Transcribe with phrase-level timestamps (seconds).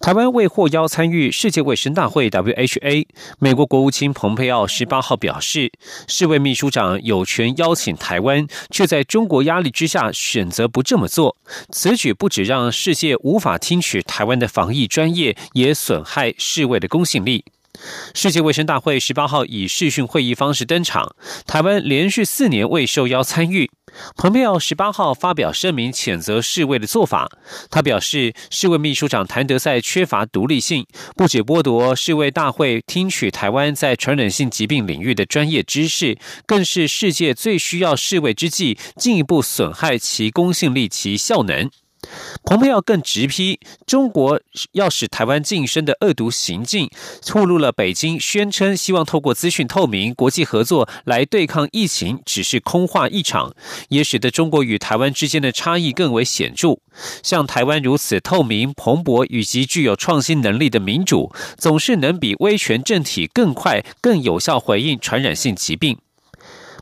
[0.00, 3.06] 台湾未获邀参与世界卫生大会 （WHA）。
[3.38, 5.72] 美国国务卿蓬佩奥十八号表示，
[6.06, 11.36] 世卫秘书长有权邀请台湾，却在中国压力之下选择不这么做。
[11.70, 17.44] 此举不止让世界无法听取台湾的防疫专业，也损害世卫的公信力。
[18.14, 21.14] 世界卫生大会十八号以视讯会议方式登场，
[21.46, 23.70] 台湾连续四年未受邀参与。
[24.16, 27.30] 蓬佩奥十八号发表声明谴责世卫的做法。
[27.70, 30.84] 他表示，世卫秘书长谭德赛缺乏独立性，
[31.16, 41.70] 不止剥夺世卫大会听取台湾在传染性疾病领域的专业知识，更是世界最需要世卫之际，进一步损害其公信力及效能。
[42.44, 44.40] 蓬佩奥更直批中国
[44.72, 46.90] 要使台湾晋升的恶毒行径，
[47.26, 53.54] 透露了北京宣称希望透过资讯透明、国际合作来对抗疫情，只是空话一场，
[53.88, 56.78] 也使得中国与台湾之间的差异更为显著。
[57.22, 65.98] 像台湾如此透明、蓬勃以及具有创新能力的民主，总是能比威权政体更快、更有效回应传染性疾病。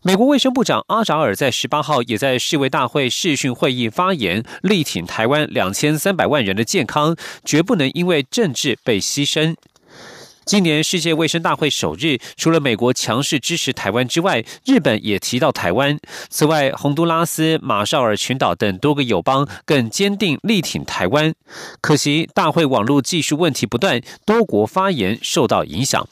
[0.04, 7.14] 美国卫生部长阿扎尔在十八号也在世卫大会视讯会议发言，力挺台湾两千三百万人的健康，
[7.44, 9.54] 绝不能因为政治被牺牲。
[10.44, 15.96] 今年世界卫生大会首日，除了美国强势支持台湾之外，日本也提到台湾。
[16.28, 21.32] 此外，洪都拉斯、马绍尔群岛等多个友邦更坚定力挺台湾。
[21.80, 26.08] 可惜，大会网络技术问题不断，多国发言受到影响。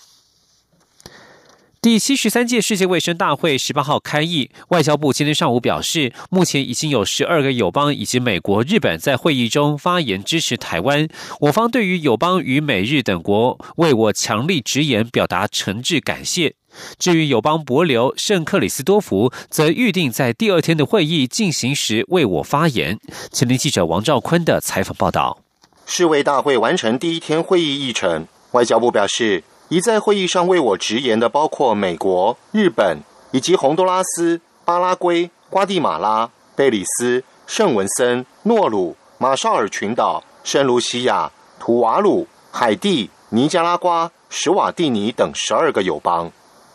[1.83, 11.09] 第七十三届世界卫生大会十八号开议，外交部今天上午表示，目前已经有十二个友邦以及美国、日本在会议中发言支持台湾。
[11.41, 16.55] 我方对于友邦与美日等国为我强力直言表达诚挚感谢。
[16.99, 22.99] 至于友邦伯琉圣克里斯多福，则预定在第二天的会议进行时为我发言。
[23.33, 25.41] 前年记者王兆坤的采访报道。
[25.87, 29.43] 世卫大会完成第一天会议议程，外交部表示。
[29.71, 32.99] 已在会议上为我直言的包括美国、日本
[33.31, 46.33] 以及洪都拉斯、巴拉圭、瓜地马拉、贝里斯、圣文森、诺鲁、马绍尔群岛、圣卢西亚、图瓦鲁、海地、尼加拉瓜、史瓦蒂尼等十二个友邦。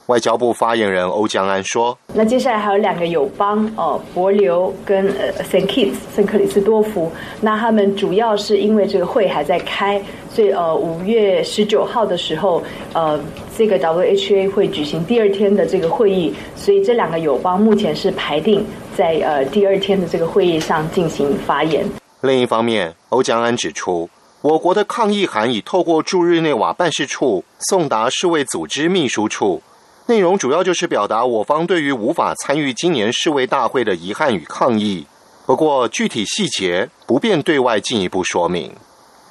[0.07, 7.11] 外交部发言人欧江安说：“那接下来还有两个友邦哦，伯琉跟呃圣 Kitts 圣克里斯多夫。
[7.41, 9.99] 那他们主要是因为这个会还在开，
[10.29, 12.61] 所以呃五月十九号的时候，
[12.93, 13.19] 呃
[13.57, 18.63] 这个 WHA 会举行第二天的这个会议，所以这两个友邦目前是排定
[18.95, 21.83] 在呃第二天的这个会议上进行发言。
[22.21, 24.07] 另一方面，欧江安指出，
[24.41, 29.63] 我国的抗议函已透过驻日内瓦办事处送达世卫组织秘书处。”
[30.07, 35.07] 内容主要就是表达我方对于无法参与今年世卫大会的遗憾与抗议，
[35.47, 38.71] 不过具体细节不便对外进一步说明。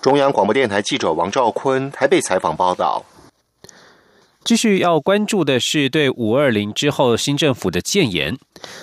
[0.00, 3.04] 中央广播电台记者王兆坤台北采访报道。
[4.44, 8.36] 继续要关注的是对五二零之后新政府的建言。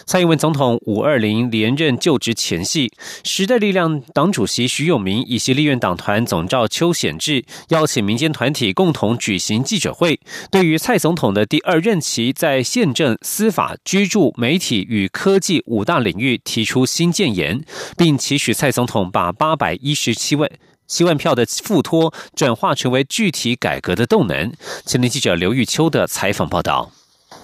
[0.06, 2.92] 蔡英文总统五二零连任就职前夕，
[3.24, 10.20] 时代力量党主席徐永明以及立院党团总召邱显志邀请民间团体共同举行记者会，
[10.52, 17.64] 对于蔡总统的第二任期在宪政、司法、居住、媒体与科技五大领域提出新建言，
[17.96, 20.50] 并期许蔡总统把八百一十七万。
[20.92, 24.52] 七万票的付托转化成为具体改革的动能。
[24.86, 26.92] 前年记者刘玉秋的采访报道。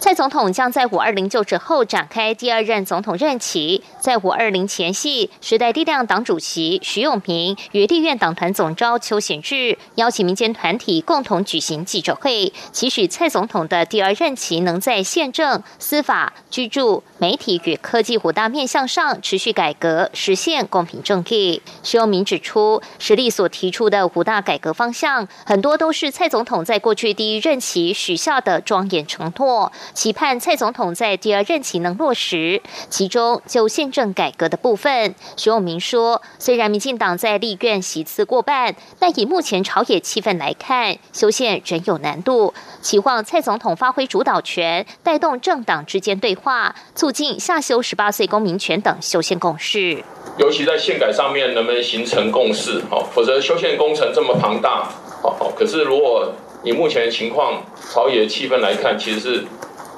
[0.08, 3.84] 蔡总统将在五二零就职后展开第二任总统任期。
[4.00, 21.62] 在五二零前夕，时代力量党主席徐永明与立院党团总召邱显智邀请民间团体共同举行记者会，期许蔡总统的第二任期能在宪政、司法、居住、媒体与科技五大面向上持续改革，实现公平正义。
[21.84, 29.70] 徐永明指出，实力所提出的五大改革方向，很多都是蔡总统在过去第一任期许下的庄严承诺。
[29.98, 42.54] 期盼蔡总统在第二任期能落实，其中就宪政改革的部分，徐永明说，虽然民进党在立院席次过半，但以目前朝野气氛来看，修宪仍有难度。
[42.80, 50.04] 期望蔡总统发挥主导权，带动政党之间对话，促进下修十八岁公民权等修宪共识。
[50.38, 52.84] 尤其在宪改上面，能不能形成共识？
[52.92, 54.88] 好，否则修宪工程这么庞大，
[55.24, 56.32] 好，可是如果
[56.64, 59.44] 以目前的情况，朝野气氛来看，其实是。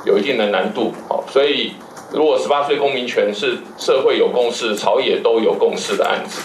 [0.05, 0.93] 有一定的难度。
[1.07, 1.73] 好，所以
[2.11, 6.41] 如果十八岁公民权是社会有共识、朝野都有共识的案子。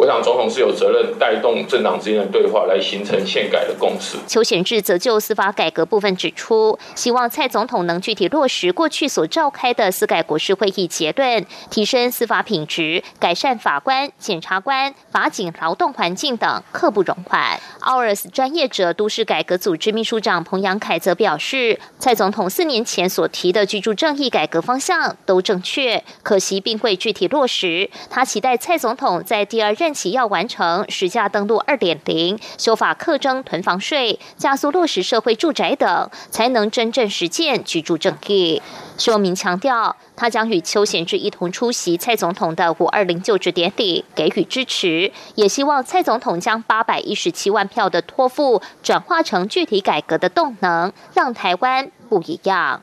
[0.00, 4.16] 我想，总统是有责任带动政党之间的对话，来形成宪改的共识。
[4.28, 17.58] 邱显志则就司法改革部分指出，希望蔡总统能具体落实过去所召开的司改国事会议结论，提升司法品质，改善法官、检察官、法警劳动环境等，刻不容缓。
[17.88, 27.88] 奥尔斯专业者都市改革组织秘书长彭阳凯则表示，蔡总统四年前所提的居住正义改革方向都正确，可惜并未具体落实。
[28.10, 29.88] 他期待蔡总统在第二任。
[29.94, 38.62] 期要完成实价登录二点零，修法课征囤房税，加速落实社会住宅等，才能真正实践居住正义。
[38.98, 52.82] 说明强调，他将与邱显志一同出席蔡总统的五二零就职典礼，给予支持，也希望蔡总统将八百一十七万票的托付转化成具体改革的动能，让台湾不一样。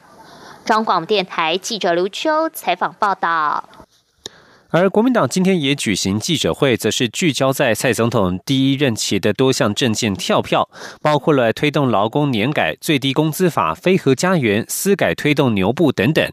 [0.64, 3.68] 中广电台记者刘秋采访报道。
[4.78, 10.68] 而国民党今天也举行记者会，则是聚焦在蔡总统第一任期的多项政见跳票，
[11.02, 16.30] 包括了推动劳工年改、最低工资法、非核家园、私改推动牛步等等。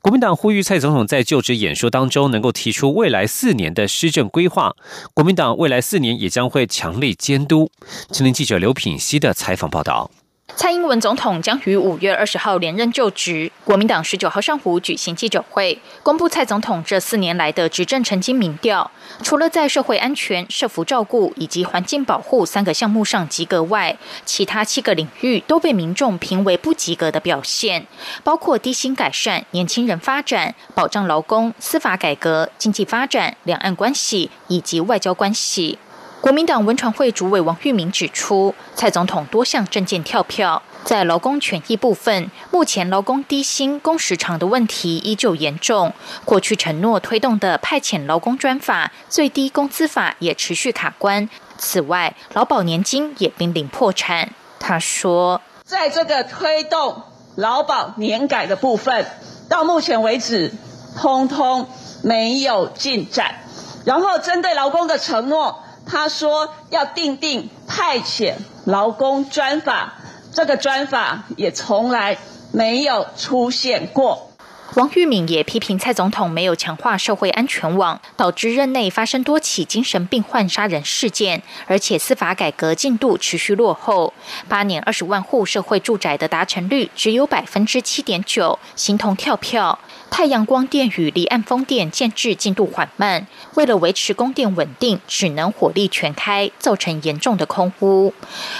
[0.00, 4.74] 国民党呼吁蔡总统在就职演说当中能够提出未来四年的施政规划。
[5.12, 7.70] 国民党未来四年也将会强力监督。
[8.10, 10.10] 青年记者刘品熙的采访报道。
[10.54, 18.90] 蔡英文总统将于五月二十号连任就职，国民党十九号上午举行记者会，公布蔡总统这四年来的执政成绩民调。
[19.22, 23.96] 除了在社会安全、社福照顾以及环境保护三个项目上及格外，
[24.26, 27.86] 其他七个领域都被民众评为不及格的表现，
[28.22, 35.78] 包括低薪改善、年轻人发展、保障劳工、司法改革、经济发展、两岸关系以及外交关系。
[36.22, 45.92] 国民党文传会主委王玉明指出，蔡总统多项政见跳票，在劳工权益部分，目前劳工低薪、工时长的问题依旧严重。
[46.24, 51.28] 过去承诺推动的派遣劳工专法、最低工资法也持续卡关。
[51.58, 54.30] 此外，劳保年金也濒临破产。
[54.60, 57.02] 他说，在这个推动
[57.34, 59.04] 劳保年改的部分，
[59.48, 60.52] 到目前为止，
[60.96, 61.66] 通通
[62.04, 63.40] 没有进展。
[63.84, 65.58] 然后，针对劳工的承诺。
[65.92, 68.32] 他说要定定派遣
[68.64, 69.92] 劳工专法，
[70.32, 72.16] 这个专法也从来
[72.50, 74.30] 没有出现过。
[74.76, 84.14] 王玉敏也批评蔡总统没有强化社会安全网，导致任内发生多起精神病患杀人事件，而且司法改革进度持续落后。
[84.48, 89.78] 八年二十万户社会住宅的达成率只有百分之七点九，形同跳票。
[90.12, 98.12] 太阳光电与离岸风电建制进度缓慢，为了维持供电稳定，只能火力全开，造成严重的空污。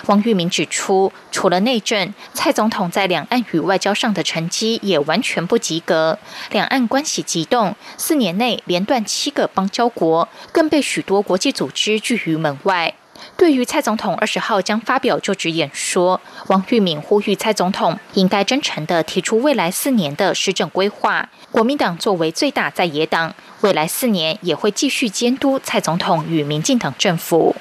[0.06, 6.18] 王玉明指出，除了内政，蔡总统在两岸与外交上的成绩也完全不及格，
[6.50, 12.94] 两岸关系急动，四年内连断七个邦交国，更被许多国际组织拒于门外。
[13.36, 21.28] 对于蔡总统二十号将发表就职演说，王玉敏呼吁蔡总统应该真诚地提出未来四年的施政规划。
[21.50, 27.56] 国民党作为最大在野党，未来四年也会继续监督蔡总统与民进党政府。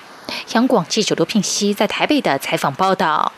[0.54, 3.32] 央广记者刘聘熙在台北的采访报道。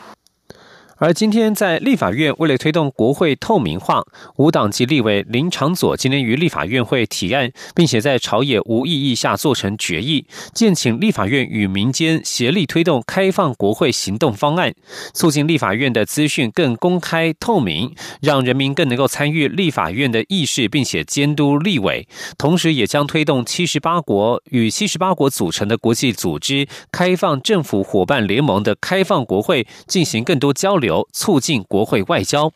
[1.04, 4.02] 而今天在立法院，为了推动国会透明化，
[4.38, 14.74] 无党籍立委林长佐今天于立法院会提案，并且在朝野无异议下做成决议，建请立法院与民间协力推动开放国会行动方案，
[15.14, 22.08] 促进立法院的资讯更公开透明，让人民更能够参与立法院的议事，并且监督立委。
[22.38, 30.93] 同时，也将推动七十八国与七十八国组成的国际组织开放政府伙伴联盟的开放国会进行更多交流。
[31.12, 32.52] 促进国会外交。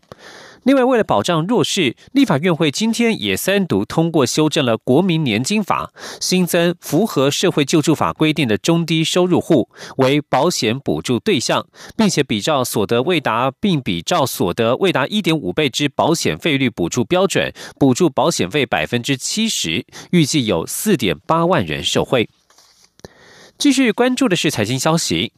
[0.64, 11.66] 另外，为了保障弱势，立法院会今天也三读通过修正了国民年金法，新增符合社会救助法规定的中低收入户为保险补助对象，
[11.96, 22.28] 并且比照所得未达，并比照所得未达一点五倍之保险费率补助标准，补助保险费百分之七十，预计有四点八万人受惠。
[23.58, 25.32] 继续关注的是财经消息。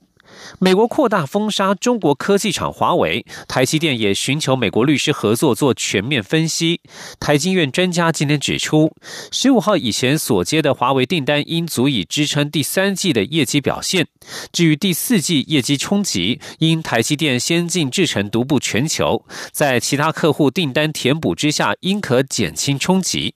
[0.59, 6.81] 美国扩大封杀中国科技厂华为，台积电也寻求美国律师合作做全面分析。
[7.19, 8.91] 台经院专家今天指出，
[9.31, 14.07] 十五号以前所接的华为订单应足以支撑第三季的业绩表现。
[14.51, 23.35] 至于第四季业绩冲击，因台积电先进制程独步全球，在其他客户订单填补之下，应可减轻冲击。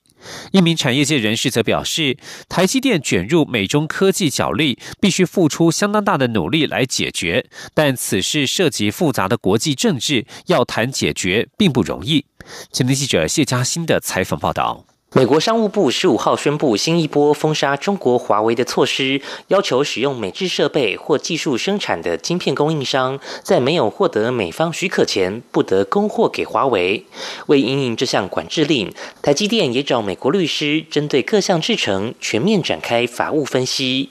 [0.52, 2.16] 一名产业界人士则表示，
[2.48, 12.24] 台积电卷入美中科技角力，必须付出相当大的努力来解决，但此事涉及复杂的国际政治，要谈解决并不容易。
[12.72, 14.93] 前天记者谢嘉欣的采访报道。
[15.16, 27.06] 美国商务部十五号宣布新一波封杀中国华为的措施，要求使用美制设备或技术生产的晶片供应商，在没有获得美方许可前，不得供货给华为。
[27.46, 28.92] 为应应这项管制令，
[29.22, 34.10] 台积电也找美国律师，针对各项制程全面展开法务分析。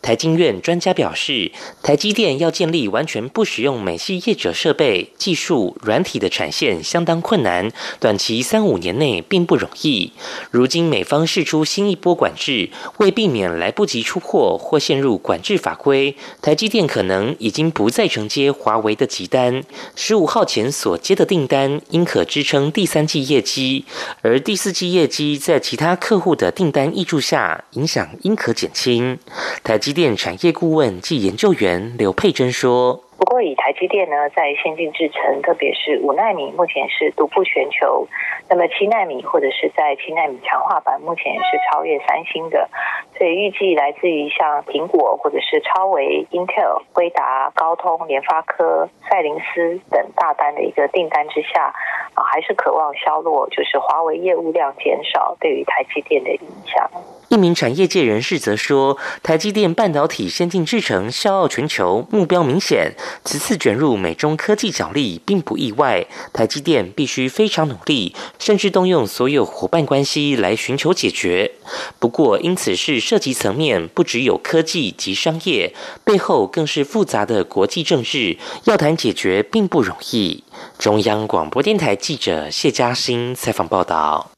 [0.00, 1.52] 台经院专家表示，
[1.82, 10.12] 台积电要建立完全不使用美系业者设备、技术、软体的产线相当困难，短期三五年内并不容易。
[10.50, 19.62] 如今美方释出新一波管制，为避免来不及出货或陷入管制法规，台积电可能已经不再承接华为的急单。
[19.94, 23.84] 十五号前所接的订单应可支撑第三季业绩，
[24.22, 29.18] 而第四季业绩在其他客户的订单挹注下，影响应可减轻。
[29.62, 33.04] 台积电产业顾问暨研究员刘佩珍说。
[33.18, 38.08] 不过，以台积电呢，在先进制程，特别是五纳米，目前是独步全球。
[38.50, 42.68] 那么七纳米或者是在七纳米强化版，目前是超越三星的。
[43.16, 51.72] 所以预计来自于像苹果或者是超微、Intel、辉达、高通、联发科、赛灵思等大单的一个订单之下，
[52.14, 56.90] 啊，还是渴望削弱，就是华为业务量减少对于台积电的影响。
[57.32, 62.92] 一名产业界人士则说，台积电半导体先进制程笑傲全球，目标明显。
[63.24, 71.52] 此次卷入美中科技角力并不意外，台积电必须非常努力，甚至动用所有伙伴关系来寻求解决。
[71.98, 75.74] 不过，因此是涉及层面不只有科技及商业，
[76.04, 80.44] 背后更是复杂的国际政治，要谈解决并不容易。
[80.78, 84.32] 中央广播电台记者谢嘉欣采访报道。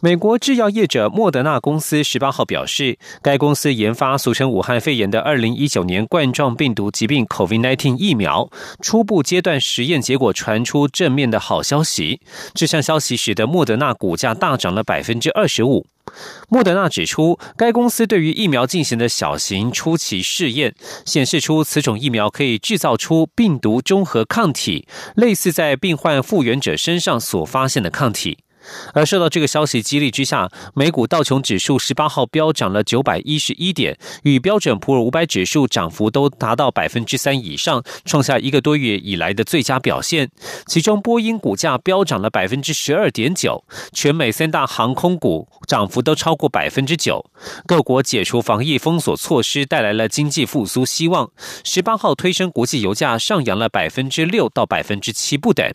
[0.00, 8.48] 美国制药业者莫德纳公司十八号表示，该公司研发俗称武汉肺炎的二零一九年冠状病毒疾病 （COVID-19） 疫苗，
[8.80, 12.20] 初步阶段实验结果传出正面的好消息。
[12.54, 15.84] 这项消息使得莫德纳股价大涨了百分之二十五。
[16.48, 24.86] 莫德纳指出，该公司对于疫苗进行的小型初期试验，显示出此种疫苗可以制造出病毒中和抗体，
[25.16, 28.38] 类似在病患复原者身上所发现的抗体。
[28.94, 40.30] 而受到这个消息激励之下，美股道琼指数十八号飙涨了九百一十一点，与标准普尔五百指数涨幅都达到百分之三以上，创下一个多月以来的最佳表现。
[40.66, 47.24] 其中，波音股价飙涨了百分之十二点九，全美三大航空股涨幅都超过百分之九。
[47.66, 51.30] 各国解除防疫封锁措施，带来了经济复苏希望。
[51.64, 55.72] 十八号推升国际油价上扬了百分之六到百分之七不等。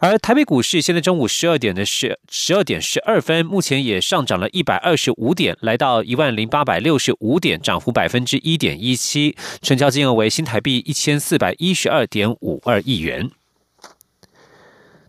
[0.00, 13.30] 而台北股市现在中午十二点的是十二点十二分，目前也上涨了一百二十五点，来到一万零八百六十五点，涨幅百分之一点一七，成交金额为新台币一千四百一十二点五二亿元。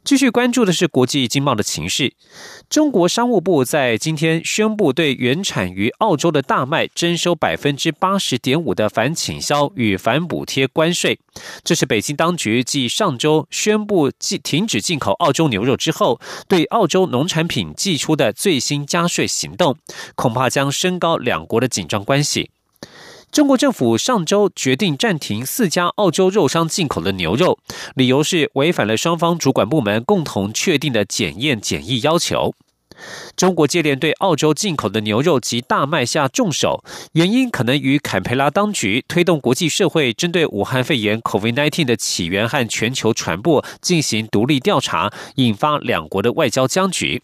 [0.08, 2.14] 继续关注的是国际经贸的情势。
[2.70, 11.20] 中国商务部在今天宣布，对原产于澳洲的大麦征收百分之八十点五的反倾销与反补贴关税。
[11.62, 19.76] 这是北京当局继上周宣布禁停止进口澳洲牛肉之后，对澳洲农产品寄出的最新加税行动，
[20.16, 22.52] 恐怕将升高两国的紧张关系。
[23.38, 27.60] 中国政府上周决定暂停四家澳洲肉商进口的牛肉，
[27.94, 32.56] 理由是违反了双方主管部门共同确定的检验检疫要求。
[33.36, 47.22] 中国接连对澳洲进口的牛肉及大麦下重手，原因可能与坎培拉当局推动国际社会针对武汉肺炎 （COVID-19） 的起源和全球传播进行独立调查，引发两国的外交僵局。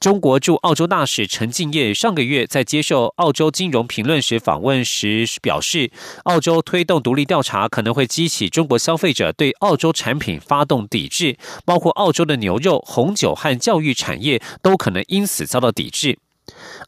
[0.00, 5.90] 中国驻澳洲大使陈敬业上个月在接受澳洲金融评论时访问时表示，
[6.24, 16.18] 澳洲推动独立调查可能会激起中国消费者对澳洲产品发动抵制，包括澳洲的牛肉、红酒和教育产业都可能因此遭到抵制。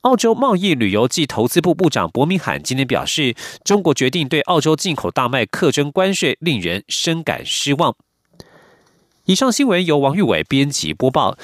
[0.02, 7.96] 澳洲贸易、旅游及投资部部长伯明罕今天表示，中国决定对澳洲进口大麦课征关税，令人深感失望。
[9.24, 11.36] 以上新闻由王玉伟编辑播报。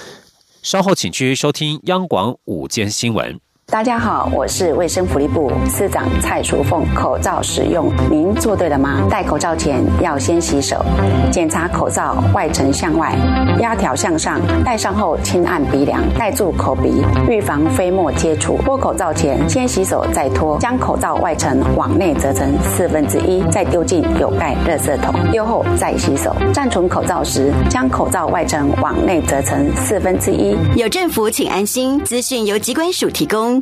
[0.63, 3.41] 稍后请继续收听央广午间新闻。
[3.73, 6.85] 大家好，我是卫生福利部司长蔡淑凤。
[6.95, 9.01] 口罩使用，您做对了吗？
[9.09, 10.85] 戴口罩前要先洗手，
[11.31, 13.17] 检查口罩外层向外，
[13.61, 14.39] 压条向上。
[14.63, 18.59] 戴上后轻按鼻梁，盖住口鼻，预防飞沫接触。
[18.63, 25.15] 脱口罩前先洗手再脱，将口罩外层往内折成四分之一，再丢进有盖热色桶。
[25.31, 26.37] 丢后再洗手。
[26.53, 30.59] 暂存口罩时，将口罩外层往内折成四分之一。
[30.77, 31.99] 有政府，请安心。
[32.05, 33.62] 资讯由机关署提供。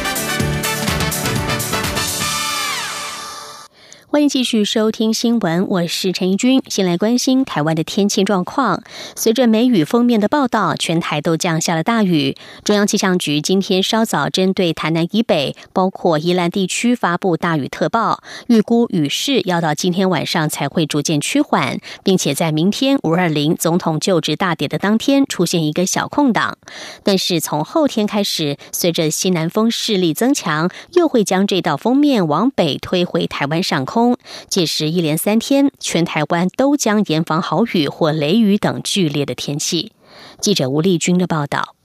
[4.21, 6.61] 欢迎继续收听新闻，我是陈怡君。
[6.67, 8.83] 先来关心台湾的天气状况。
[9.15, 12.37] 随着梅雨封面的报道，全台都降下了大雨。
[12.63, 26.59] 中央气象局今天稍早针对台南以北，包括宜兰地区发布大雨特报，预估雨势要到今天晚上才会逐渐趋缓，并且在明天五二零总统就职大典的当天出现一个小空档。
[27.03, 34.10] 但是从后天开始，随着西南风势力增强，又会将这道封面往北推回台湾上空。
[34.47, 39.91] 届时一连三天，全台湾都将严防豪雨或雷雨等剧烈的天气。
[40.39, 41.75] 记者吴丽君的报道。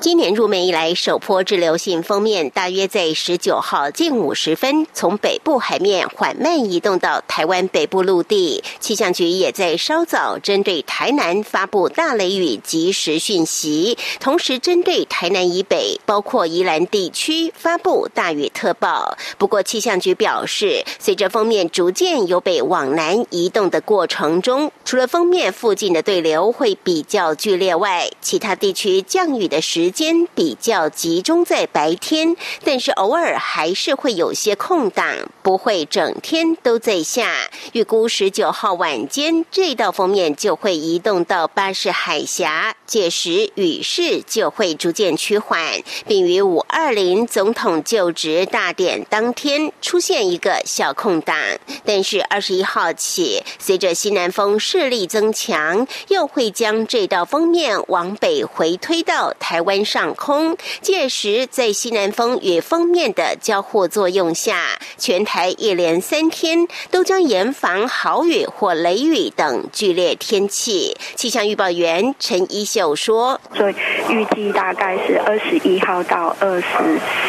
[0.00, 8.64] 今年入梅以来，首波滞留性封面大约在十九号近五时分，从北部海面缓慢移动到台湾北部陆地。
[8.80, 19.16] 气象局也在稍早针对台南发布大雷雨及时讯息，同时针对台南以北，包括宜兰地区发布大雨特报。
[19.38, 37.48] 不过，气象局表示，随着封面逐渐由北往南移动的过程中，除了封面附近的对流会比较剧烈外，其他地区降雨的时间比较集中在白天，但是偶尔还是会有些空档，不会整天都在下。
[37.72, 51.34] 预估十九号晚间，这道封面就会移动到巴士海峡，届时雨势就会逐渐趋缓，并于五二零总统就职大典当天出现一个小空档。
[51.82, 59.61] 但是二十一号起，随着西南风势力增强，又会将这道封面往北回推到台。
[59.62, 70.96] 湾上空，届时在西南风与风面的交互作用下，全台一连三天都将严防豪雨或雷雨等剧烈天气。
[71.14, 73.74] 气象预报员陈一秀说：“所以
[74.08, 76.66] 预计大概是二十一号到二十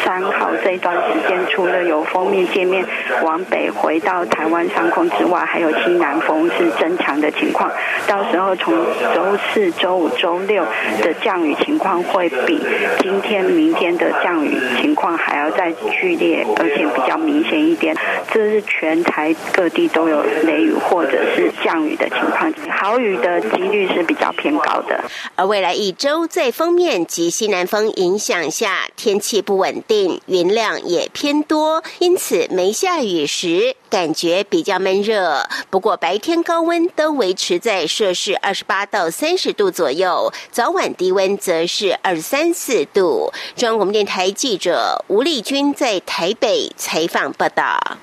[0.04, 2.84] 三号这段时间，除了有封面界面
[3.22, 7.70] 往北回到台湾上空之外，还有西南风是增强的情况。
[8.06, 8.74] 到时候从
[9.14, 10.64] 周四周五周六
[11.02, 12.60] 的降雨情况会。”比
[13.00, 17.96] 今天、明天的降雨情况还要再剧烈，而且比较明显一点。
[18.32, 25.04] 这是全台各地都有雷雨或者是降雨的情况，豪雨的几率是比较偏高的。
[25.36, 35.46] 而未来一周在风面及西南风影响下，天气不稳定，云量也偏多，因此没下雨时感觉比较闷热。
[35.70, 42.14] 不过白天高温都维持在摄氏二十八到三十度左右，早晚低温则是二。
[42.20, 43.32] 三四度。
[43.56, 47.98] 中央广播电台记者吴丽君在台北采访报道。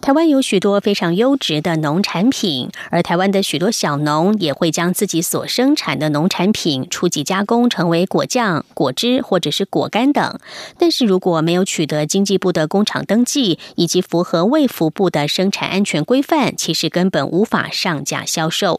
[0.00, 10.38] 台湾有许多非常优质的农产品，而台湾的许多小农也会将自己所生产的农产品初级加工，成为果酱、果汁或者是果干等。
[10.78, 18.78] 但是如果没有取得经济部的工厂登记，以及符合卫福部的生产安全规范，其实根本无法上架销售。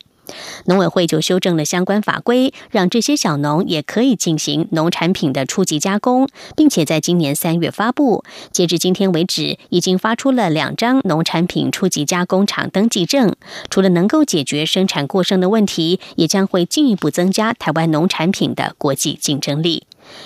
[0.65, 8.23] 农委会就修正了相关法规，让这些小农也可以进行农产品的初级加工，并且在今年三月发布。
[8.51, 13.35] 截至今天为止，已经发出了两张农产品初级加工厂登记证。
[13.69, 19.83] 除了能够解决生产过剩的问题，也将会进一步增加台湾农产品的国际竞争力。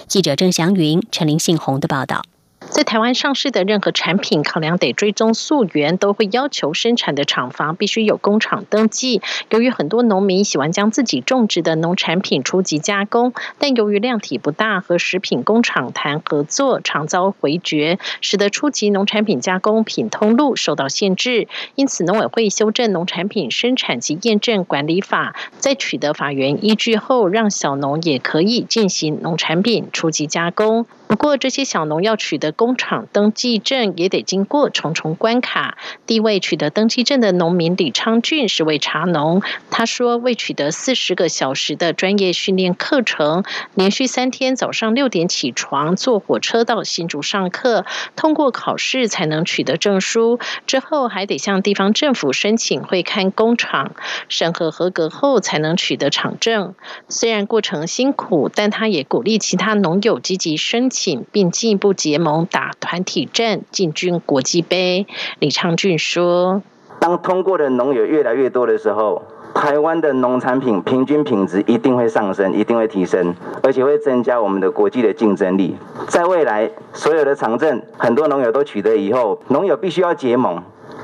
[0.08, 2.24] 记者郑祥云、陈林信宏的报道。
[2.74, 9.22] 在台湾上市的任何产品，考量得追踪溯源，都会要求生产的厂房必须有工厂登记。
[9.52, 21.48] 由于很多农民喜欢将自己种植的农产品初级加工，但由于量体不大，和食品工厂谈合作常遭回绝，使得初级农产品加工品通路受到限制。
[21.76, 30.88] 因此，农委会修正《农产品生产及验证管理法》，在取得法源依据后，让小农也可以进行农产品初级加工。
[31.14, 35.78] 不过，这些小农要取得工厂登记证，也得经过重重关卡。
[36.08, 43.44] 第一位取得登记证的农民李昌俊是位茶农，他说未取得四十个小时的专业训练课程，
[43.76, 53.92] 连续三天早上六点起床，坐火车到新竹上课，通过考试才能取得证书，之后还得向地方政府申请会看工厂，
[54.30, 56.74] 审核合格后才能取得厂证。
[57.08, 65.06] 虽然过程辛苦，但他也鼓励其他农友积极申请，并进一步结盟打团体战，进军国际杯。
[65.40, 66.62] 李昌俊说
[67.00, 75.76] ：“当通过的农友越来越多的时候，台湾的农产品平均品质一定会上升，一定会提升，而且会增加我们的国际的竞争力。
[76.08, 80.62] 在未来，所有的厂证很多农友都取得以后，农友必须要结盟。”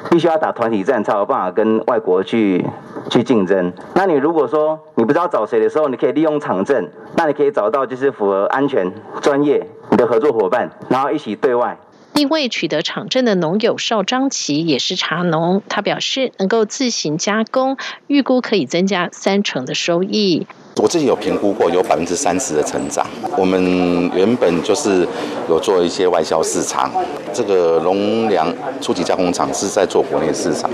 [0.09, 2.63] 必须要打团体战才有办法跟外国去
[3.09, 3.71] 去竞争。
[3.95, 8.89] 那你如果说你不知道找谁的时候，你可以利用场证，那你可以找到就是符合安全、
[9.21, 9.65] 专业
[9.99, 11.77] 的合作伙伴，然后一起对外。
[12.13, 20.47] 另外取得厂证的农友邵张琪也是茶农，他表示能够自行加工，预估可以增加三成的收益。
[20.77, 23.05] 我自己有评估过，有百分之三十的成长。
[23.37, 25.05] 我们原本就是
[25.49, 26.89] 有做一些外销市场，
[27.33, 30.69] 这个农粮初级加工厂是在做国内市场，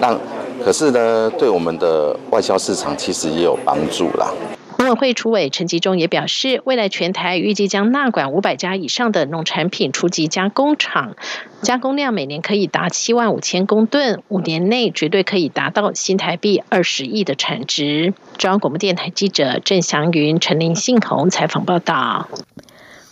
[0.00, 0.18] 那
[0.64, 4.32] 可是呢，对我们的外销市场其实也有帮助啦。
[4.76, 11.16] 农委会主委陈吉中也表示，未来全台预计将纳管五百家以上的农产品初级加工厂，
[11.62, 18.14] 加工量每年可以达七万五千公吨，五年内绝对可以达到新台币二十亿的产值。
[18.36, 22.28] 中央广播电台记者郑祥云、陈林信宏采访报道。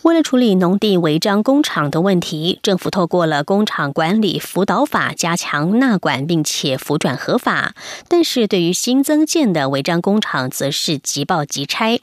[0.03, 7.77] 为了处理农地违章工厂的问题，政府透过了工厂管理辅导法加强纳管，并且辅转合法。
[8.09, 12.01] 但是对于新增建的违章工厂，则是即报即拆。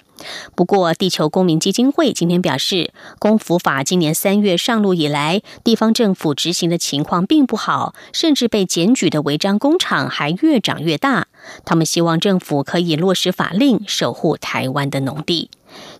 [0.55, 11.27] 不过，地球公民基金会今天表示，公辅法今年三月上路以来，地方政府执行的情况并不好，甚至被检举的违章工厂还越长越大。
[11.65, 15.49] 他们希望政府可以落实法令，守护台湾的农地。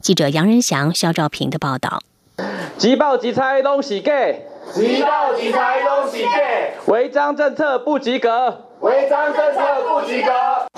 [0.02, 2.02] 记者杨仁祥、肖兆平的报道。
[2.78, 8.66] 即报即拆东西给，即报即拆东西给，违章政策不及格。
[8.80, 10.32] 违章政策不及格。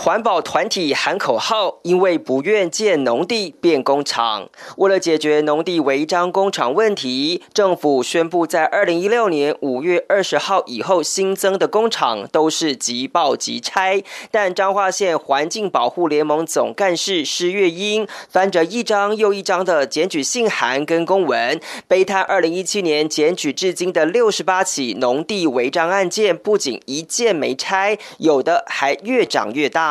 [0.03, 4.49] 环保团体喊口号，因为不愿建农地变工厂。
[4.77, 14.01] 为了解决农地违章工厂问题，政府宣布在二零一六年五月二十号以后新增的工厂都是即报即拆。
[14.31, 27.99] 但彰化县环境保护联盟总干事施月英翻着一张又一张的检举信函跟公文，悲叹二零一七年检举至今的六十八起农地违章案件，不仅一件没拆。
[28.17, 29.90] 有的还越长越大。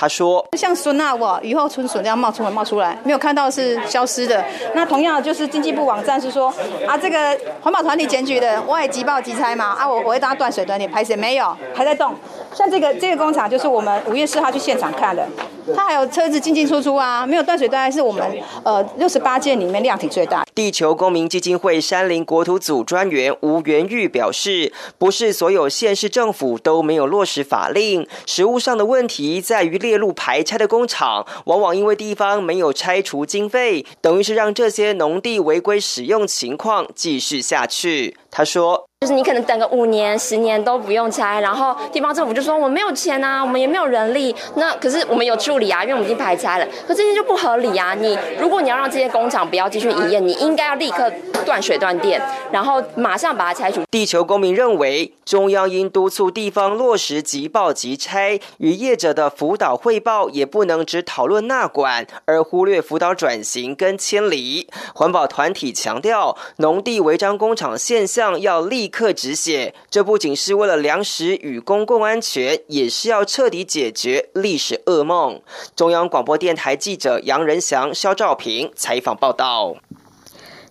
[0.00, 4.44] 他说：“像孙娜，我雨后春笋这样冒出来冒出来，没有看到是消失的。
[4.72, 6.54] 那同样就是经济部网站是说
[6.86, 12.14] 啊，这个环保团体检举的，我也急报急拆嘛啊，我我会当断水断电，排水没有，还在动。
[12.54, 15.26] 像这个这个工厂就是我们五月四号去现场看的，
[15.74, 18.24] 它还有车子进进出出啊，没有断水断电，是我们
[18.62, 38.18] 呃六十八件里面量体最大。”地球公民基金会山林国土组专员吴元玉表示：“不是所有县市政府都没有落实法令，实务上的问题在于。”列入排拆的工厂，往往因为地方没有拆除经费，等于是让这些农地违规使用情况继续下去。
[38.30, 38.87] 他说。
[39.00, 44.34] 就是你可能等个五年、十年都不用拆，然后地方政府就说我们没有钱啊，我们也没有人力。
[44.56, 46.66] 那可是我们有处理啊，因为我们已经排拆了。
[46.84, 47.94] 可这些就不合理啊！
[47.94, 51.08] 你如果你要让这些工厂不要继续营业，你应该要立刻
[51.46, 53.82] 断水断电，然后马上把它拆除。
[53.88, 64.68] 地球公民认为，中央应督促地方落实即报即拆，与业者的辅导汇报也不能只讨论纳管，而忽略辅导转型跟迁离。
[64.92, 68.87] 环保团体强调，农地违章工厂现象要立。
[68.88, 75.40] 刻止血，这不仅是为了粮食与公共安全，也是要彻底解决历史噩梦。
[75.76, 79.76] 中央广播电台记者杨仁祥、肖兆平采访报道。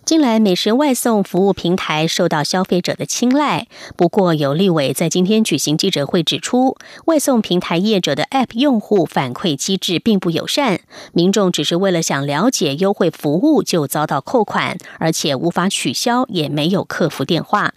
[0.04, 10.80] 近来美食外送服务平台受到消费者的青睐，不过有立委在今天举行记者会指出，外送平台业者的 App 用户反馈机制并不友善，
[11.12, 17.74] 民众只是为了想了解优惠服务就遭到扣款，而且无法取消，也没有客服电话。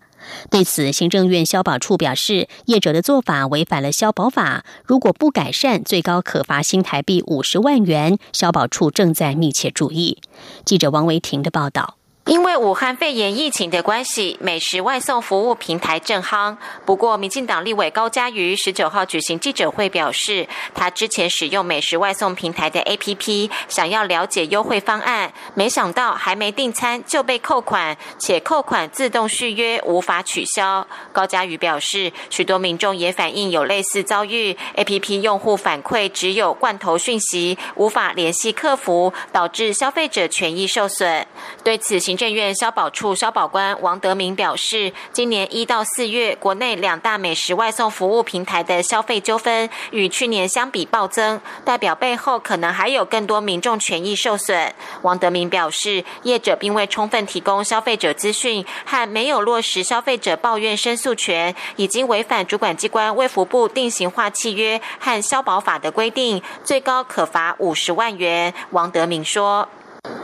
[0.49, 8.17] 对此，行政院消保处表示，业者的做法违反了消保法，如果不改善，最高可罚新台币五十万元。
[8.33, 10.17] 消保处正在密切注意。
[10.65, 12.00] 记者王维婷的报道。
[12.25, 16.55] 因为武汉肺炎疫情的关系，美食外送服务平台正夯。
[16.85, 30.85] 不过，民进党立委高嘉瑜十九号举行记者会表示，他之前使用美食外送平台的 APP，想要了解优惠方案，没想到还没订餐就被扣款，且扣款自动续约无法取消。
[31.11, 41.25] 高嘉瑜表示，许多民众也反映有类似遭遇，APP 用户反馈只有罐头讯息，无法联系客服，导致消费者权益受损。
[41.63, 54.75] 对此，行行政院消保处消保官王德明表示，今年一到四月，国内两大美食外送服务平台的消费纠纷与去年相比暴增，代表背后可能还有更多民众权益受损。
[55.03, 68.53] 王德明表示，业者并未充分提供消费者资讯和没有落实消费者抱怨申诉权，已经违反主管机关卫福部定型化契约和消保法的规定，最高可罚五十万元。
[68.71, 69.69] 王德明说。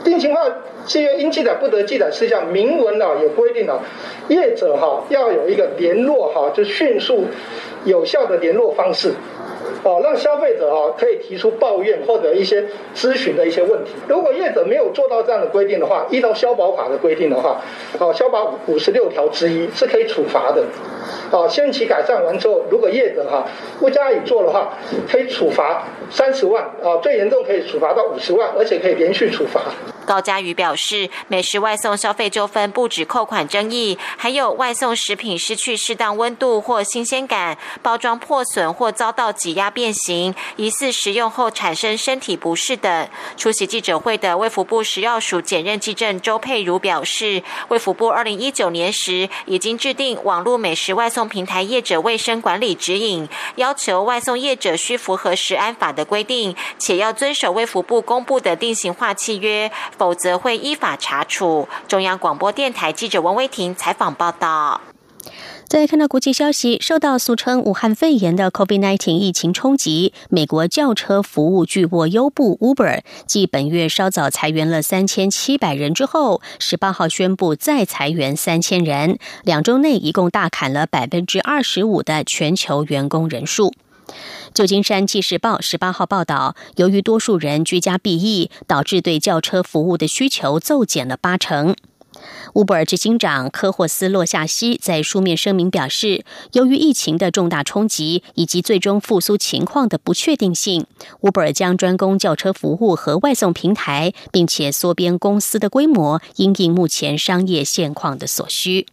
[0.02, 0.42] 定型化
[0.86, 3.80] 契约应记载不得记载事项，明文呢也规定了，
[4.28, 7.26] 业者哈要有一个联络哈，就迅速
[7.84, 9.12] 有效的联络方式。
[9.82, 13.92] 哦，让消费者啊可以提出抱怨或者一些咨询的一些问题。
[14.08, 17.60] 如果业者没有做到这样的规定的话，依照消保法的规定的话，
[17.98, 20.64] 哦，消保五十六条之一是可以处罚的。
[21.30, 23.46] 哦，先期改善完之后，如果业者哈
[23.78, 24.72] 不加以做的话，
[25.10, 29.60] 可以处罚三十万啊，最严重可以处罚到五十万，而且可以连续处罚。
[30.08, 43.06] 高嘉瑜表示，美食外送消费纠纷不止扣款争议，还有外送食品失去适当温度或新鲜感，包装破损或遭到挤压变形，疑似食用后产生身体不适等。
[43.36, 59.70] 出席记者会的卫福部食药署检任技正周佩如表示，卫福部二零一九年时已经制定网络美食外送平台业者卫生管理指引，要求外送业者需符合食安法的规定，且要遵守卫福部公布的定型化契约。
[59.98, 61.68] 否则会依法查处。
[61.88, 64.80] 中央广播电台记者王威婷采访报道。
[65.66, 83.74] 再看到国际消息，受到俗称武汉肺炎的 COVID-19 疫情冲击，美国轿车服务巨擘优步 Uber 继本月稍早裁员了三千七百人之后，十八号宣布再裁员三千人，两周内一共大砍了百分之二十五的全球员工人数。
[84.54, 91.74] 旧金山纪事报十八号报道，由于多数人居家避疫，导致对轿车服务的需求骤减了八成。
[92.54, 100.84] 乌布尔执行长科霍斯洛夏西在书面声明表示，由于疫情的重大冲击以及最终复苏情况的不确定性，
[101.20, 108.86] 乌布尔将专攻轿车服务和外送平台，并且缩编公司的规模，因应目前商业现况的所需。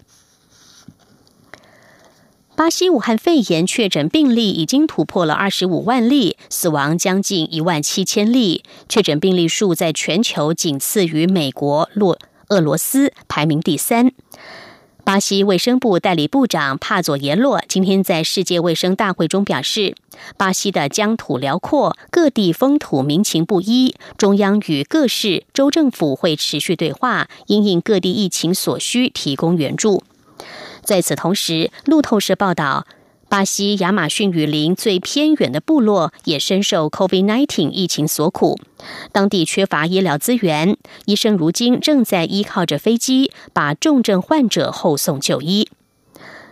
[2.55, 14.13] 巴西武汉肺炎确诊病例已经突破了二十五万例，死亡将近一万七千例，确诊病例数在全球仅次于美国、洛俄罗斯，排名第三。
[15.03, 19.93] 巴西卫生部代理部长帕佐耶洛今天在世界卫生大会中表示，
[20.37, 30.01] 巴西的疆土辽阔，各地风土民情不一，中央与各市州政府会持续对话，因应各地疫情所需，提供援助。
[30.83, 32.85] 在此同时，路透社报道，
[33.27, 38.59] 巴西亚马逊雨林最偏远的部落也深受 COVID-19 疫情所苦，
[39.11, 45.67] 当地缺乏医疗资源，医生如今正在依靠着飞机把重症患者后送就医。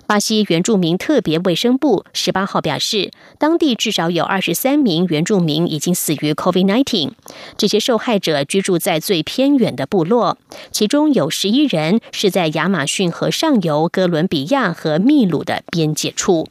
[0.05, 7.11] 巴西原住民特别卫生部十八号表示，当地至少有二十三名原住民已经死于 COVID-19。
[7.57, 10.37] 这些受害者居住在最偏远的部落，
[10.71, 16.47] 其中有十一人是在亚马逊河上游哥伦比亚和秘鲁的边界处。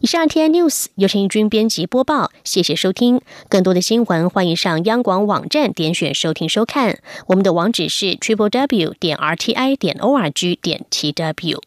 [0.00, 3.20] 以上 T N News 由陈义军编辑播报，谢谢收听。
[3.48, 7.00] 更多的新闻，欢迎上央广网站点选收听收看。
[7.26, 11.60] 我们的网址是 triple w 点 r t i 点 o r g 点 t w。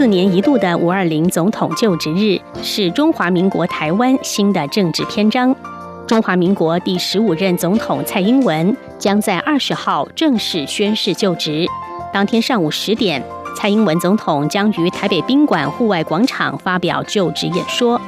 [0.00, 5.54] 四年一度的五二零总统就职日是中华民国台湾新的政治篇章。
[6.06, 11.66] 中华民国第十五任总统蔡英文将在二十号正式宣誓就职。
[12.14, 13.22] 当天上午十点，
[13.54, 18.00] 蔡英文总统将于台北宾馆户外广场发表就职演说。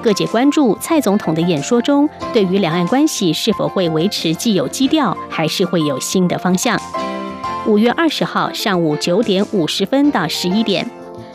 [0.00, 6.80] 各界关注蔡总统的演说中，对于两岸关系是否会维持既有基调，还是会有新的方向。
[7.66, 10.88] 五月二十号上午九点五十分到十一点，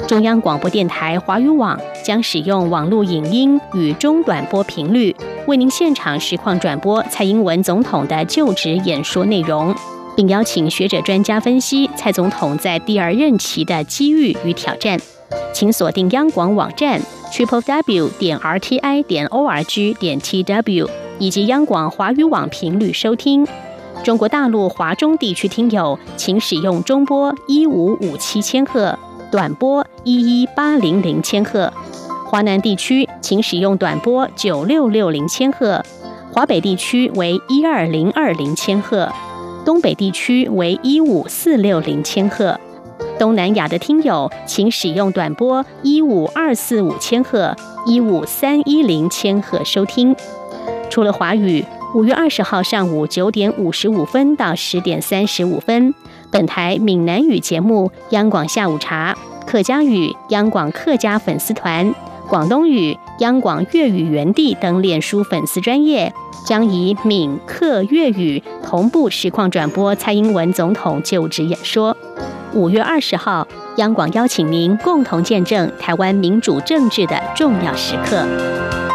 [0.05, 5.15] 中央广播电台华语网将使用网络影音与中短波频率，
[5.47, 9.73] 为您现场实况转播蔡英文总统的就职演说内容，
[10.15, 14.99] 并邀请学者专家分析蔡总统在第二任期的机遇与挑战。
[15.53, 20.87] 请锁定央广网站 triple w 点 r t i 点 o r g 点 t w。
[21.19, 23.43] 以及央广华语网频率收听。
[24.03, 28.99] 中国大陆华中地区听友，请使用中波一五五七千赫、
[29.31, 31.69] 短波一一八零零千赫；
[32.25, 35.81] 华南地区请使用短波九六六零千赫；
[36.31, 39.09] 华北地区为一二零二零千赫；
[39.65, 42.57] 东北地区为一五四六零千赫。
[43.19, 50.15] 东南亚的听友，请使用短波一五二四五千赫、一五三一零千赫收听。
[50.89, 51.65] 除了华语。
[51.95, 55.95] 五月二十号上午九点五十五分到十点三十五分，
[56.29, 61.93] 本台闽南语节目《央广下午茶》，客家语央广客家粉丝团，
[62.27, 66.11] 广东语央广粤语园地等脸书粉丝专业，
[66.45, 71.95] 将以闽客粤语同步实况转播蔡英文总统就职演说。
[72.53, 78.86] 五月二十号，央广邀请您共同见证台湾民主政治的重要时刻。